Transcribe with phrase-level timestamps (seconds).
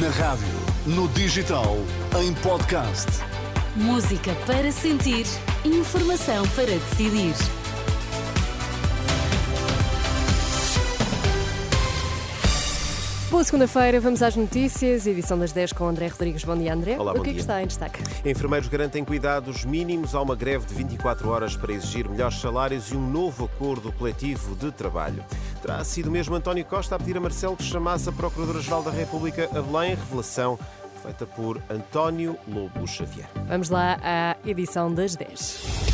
[0.00, 0.44] Na rádio,
[0.86, 1.76] no digital,
[2.20, 3.06] em podcast.
[3.76, 5.24] Música para sentir,
[5.64, 7.32] informação para decidir.
[13.30, 16.44] Boa segunda-feira, vamos às notícias, edição das 10 com André Rodrigues.
[16.44, 16.98] Bom dia, André.
[16.98, 17.40] Olá, o bom que é que dia.
[17.40, 18.02] está em destaque?
[18.28, 22.96] Enfermeiros garantem cuidados mínimos, há uma greve de 24 horas para exigir melhores salários e
[22.96, 25.24] um novo acordo coletivo de trabalho.
[25.62, 29.48] Terá sido mesmo António Costa a pedir a Marcelo que chamasse a Procuradora-Geral da República
[29.56, 30.58] a Belém, revelação
[31.00, 33.28] feita por António Lobo Xavier.
[33.46, 35.92] Vamos lá à edição das 10.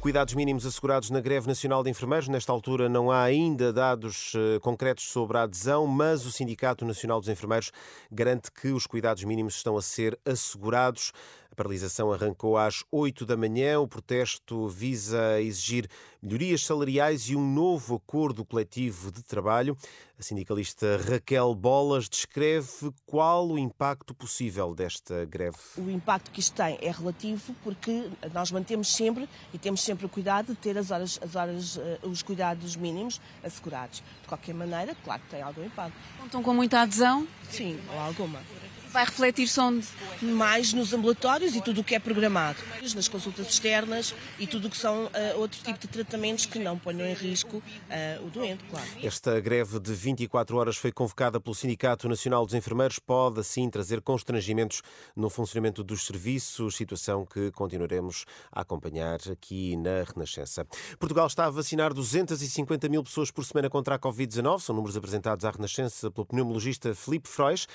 [0.00, 2.28] Cuidados mínimos assegurados na greve nacional de enfermeiros.
[2.28, 7.18] Nesta altura não há ainda dados eh, concretos sobre a adesão, mas o Sindicato Nacional
[7.18, 7.72] dos Enfermeiros
[8.10, 11.12] garante que os cuidados mínimos estão a ser assegurados.
[11.56, 13.80] A paralisação arrancou às 8 da manhã.
[13.80, 15.88] O protesto visa exigir
[16.22, 19.74] melhorias salariais e um novo acordo coletivo de trabalho.
[20.18, 25.56] A sindicalista Raquel Bolas descreve qual o impacto possível desta greve.
[25.78, 30.10] O impacto que isto tem é relativo porque nós mantemos sempre e temos sempre o
[30.10, 34.02] cuidado de ter as horas, as horas, eh, os cuidados mínimos assegurados.
[34.20, 35.96] De qualquer maneira, claro que tem algum impacto.
[36.22, 37.26] Estão com muita adesão?
[37.48, 38.40] Sim, ou alguma.
[38.96, 39.86] Vai refletir-se onde?
[40.22, 42.56] Mais nos ambulatórios e tudo o que é programado.
[42.94, 46.78] Nas consultas externas e tudo o que são eh, outro tipo de tratamentos que não
[46.78, 48.86] ponham em risco eh, o doente, claro.
[49.02, 52.98] Esta greve de 24 horas foi convocada pelo Sindicato Nacional dos Enfermeiros.
[52.98, 54.80] Pode, assim, trazer constrangimentos
[55.14, 60.66] no funcionamento dos serviços, situação que continuaremos a acompanhar aqui na Renascença.
[60.98, 64.60] Portugal está a vacinar 250 mil pessoas por semana contra a Covid-19.
[64.60, 67.66] São números apresentados à Renascença pelo pneumologista Filipe Frois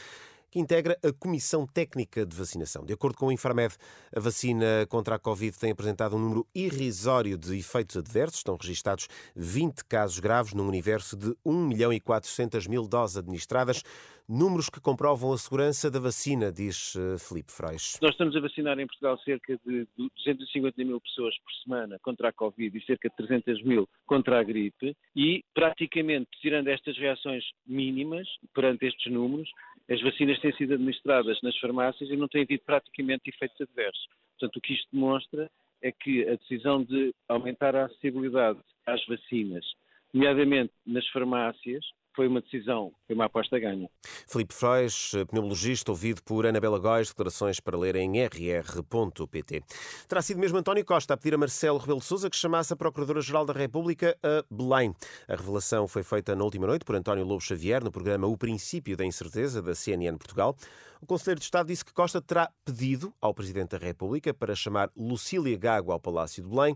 [0.52, 2.86] que integra a Comissão Técnica de Vacinação.
[2.86, 3.74] De acordo com o Infarmed,
[4.14, 8.40] a vacina contra a Covid tem apresentado um número irrisório de efeitos adversos.
[8.40, 13.82] Estão registados 20 casos graves num universo de 1 milhão e 400 mil doses administradas.
[14.30, 17.98] Números que comprovam a segurança da vacina, diz eh, Filipe Frois.
[18.02, 22.32] Nós estamos a vacinar em Portugal cerca de 250 mil pessoas por semana contra a
[22.32, 28.26] Covid e cerca de 300 mil contra a gripe e praticamente, tirando estas reações mínimas
[28.54, 29.50] perante estes números,
[29.92, 34.08] as vacinas têm sido administradas nas farmácias e não têm tido praticamente efeitos adversos.
[34.40, 39.66] Portanto, o que isto demonstra é que a decisão de aumentar a acessibilidade às vacinas,
[40.14, 41.86] nomeadamente nas farmácias,
[42.16, 43.90] foi uma decisão, foi uma aposta ganha.
[44.28, 49.64] Filipe Frois, pneumologista, ouvido por Anabela Góis, declarações para ler em rr.pt.
[50.08, 52.76] Terá sido mesmo António Costa a pedir a Marcelo Rebelo de Sousa que chamasse a
[52.76, 54.94] Procuradora-Geral da República a Belém.
[55.28, 58.98] A revelação foi feita na última noite por António Lobo Xavier no programa O Princípio
[58.98, 60.56] da Incerteza da CNN Portugal.
[61.02, 64.92] O Conselheiro de Estado disse que Costa terá pedido ao Presidente da República para chamar
[64.96, 66.76] Lucília Gago ao Palácio de Belém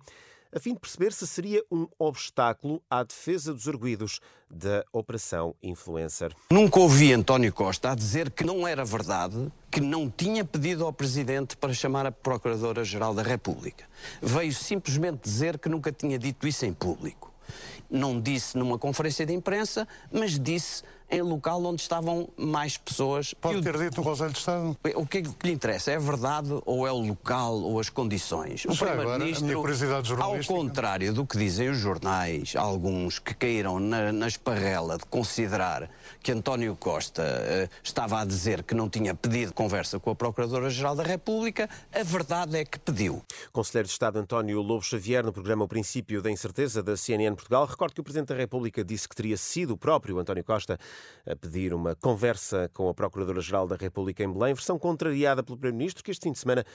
[0.56, 6.34] a fim de perceber se seria um obstáculo à defesa dos arguídos da Operação Influencer.
[6.50, 10.94] Nunca ouvi António Costa a dizer que não era verdade, que não tinha pedido ao
[10.94, 13.84] Presidente para chamar a Procuradora-Geral da República.
[14.22, 17.34] Veio simplesmente dizer que nunca tinha dito isso em público.
[17.90, 23.34] Não disse numa conferência de imprensa, mas disse em local onde estavam mais pessoas.
[23.34, 24.78] Pode o- ter dito o Conselho de Estado.
[24.96, 25.92] o que, é que lhe interessa?
[25.92, 28.66] É a verdade ou é o local ou as condições?
[28.66, 29.64] O Primeiro-Ministro,
[30.22, 35.90] ao contrário do que dizem os jornais, alguns que caíram na, na esparrela de considerar
[36.22, 40.96] que António Costa eh, estava a dizer que não tinha pedido conversa com a Procuradora-Geral
[40.96, 43.22] da República, a verdade é que pediu.
[43.52, 47.66] Conselheiro de Estado António Lobo Xavier, no programa O Princípio da Incerteza da CNN Portugal,
[47.66, 50.78] recordo que o Presidente da República disse que teria sido o próprio António Costa
[51.26, 56.04] a pedir uma conversa com a Procuradora-Geral da República em Belém, versão contrariada pelo Primeiro-Ministro,
[56.04, 56.66] que este fim de semana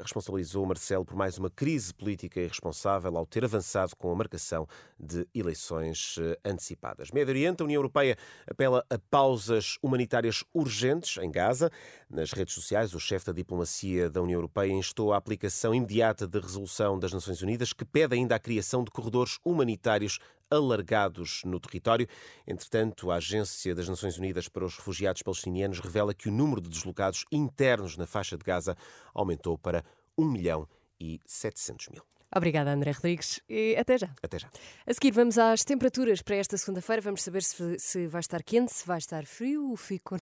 [0.00, 4.66] responsabilizou Marcelo por mais uma crise política irresponsável ao ter avançado com a marcação
[4.98, 7.10] de eleições eh, antecipadas.
[7.10, 8.16] Médio Oriente, a União Europeia
[8.46, 11.70] apela a pausas humanitárias urgentes em Gaza.
[12.10, 16.40] Nas redes sociais, o chefe da diplomacia da União Europeia instou a aplicação imediata da
[16.40, 20.18] resolução das Nações Unidas que pede ainda a criação de corredores humanitários
[20.50, 22.06] alargados no território.
[22.46, 26.68] Entretanto, a Agência das Nações Unidas para os Refugiados Palestinianos revela que o número de
[26.68, 28.76] deslocados internos na faixa de Gaza
[29.14, 29.77] aumentou para
[30.18, 30.68] 1 milhão
[31.00, 32.02] e 700 mil.
[32.34, 33.40] Obrigada, André Rodrigues.
[33.48, 34.10] E até já.
[34.22, 34.50] Até já.
[34.86, 37.00] A seguir, vamos às temperaturas para esta segunda-feira.
[37.00, 39.74] Vamos saber se, se vai estar quente, se vai estar frio.
[39.76, 40.14] Fico